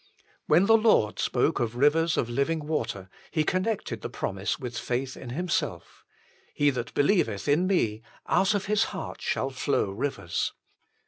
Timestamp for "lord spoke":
0.77-1.59